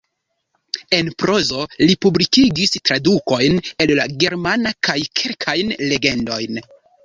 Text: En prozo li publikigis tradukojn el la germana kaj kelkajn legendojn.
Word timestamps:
En 0.99 1.11
prozo 1.23 1.65
li 1.81 1.97
publikigis 2.07 2.75
tradukojn 2.91 3.61
el 3.87 3.95
la 4.03 4.09
germana 4.27 4.75
kaj 4.89 4.99
kelkajn 5.23 5.79
legendojn. 5.95 6.63